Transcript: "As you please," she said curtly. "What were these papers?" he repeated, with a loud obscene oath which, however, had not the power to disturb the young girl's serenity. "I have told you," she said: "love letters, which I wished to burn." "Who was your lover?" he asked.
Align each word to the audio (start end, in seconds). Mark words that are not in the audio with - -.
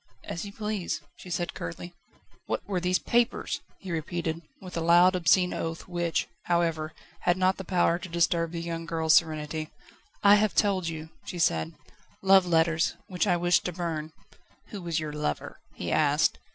"As 0.23 0.45
you 0.45 0.51
please," 0.51 0.99
she 1.17 1.29
said 1.29 1.53
curtly. 1.53 1.93
"What 2.47 2.65
were 2.67 2.79
these 2.79 2.97
papers?" 2.97 3.61
he 3.77 3.91
repeated, 3.91 4.41
with 4.59 4.75
a 4.75 4.81
loud 4.81 5.15
obscene 5.15 5.53
oath 5.53 5.87
which, 5.87 6.27
however, 6.45 6.95
had 7.19 7.37
not 7.37 7.57
the 7.57 7.63
power 7.63 7.99
to 7.99 8.09
disturb 8.09 8.49
the 8.51 8.61
young 8.63 8.87
girl's 8.87 9.13
serenity. 9.13 9.69
"I 10.23 10.37
have 10.37 10.55
told 10.55 10.87
you," 10.87 11.11
she 11.25 11.37
said: 11.37 11.75
"love 12.23 12.47
letters, 12.47 12.95
which 13.05 13.27
I 13.27 13.37
wished 13.37 13.63
to 13.65 13.73
burn." 13.73 14.11
"Who 14.69 14.81
was 14.81 14.99
your 14.99 15.13
lover?" 15.13 15.59
he 15.75 15.91
asked. 15.91 16.39